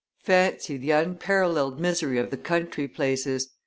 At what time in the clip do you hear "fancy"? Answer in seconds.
0.23-0.77